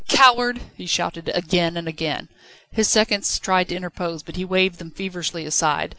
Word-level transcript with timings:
"Coward!" 0.09 0.61
he 0.75 0.87
shouted 0.87 1.29
again 1.29 1.77
and 1.77 1.87
again. 1.87 2.27
His 2.71 2.87
seconds 2.87 3.37
tried 3.37 3.69
to 3.69 3.75
interpose, 3.75 4.23
but 4.23 4.35
he 4.35 4.43
waved 4.43 4.79
them 4.79 4.89
feverishly 4.89 5.45
aside. 5.45 5.89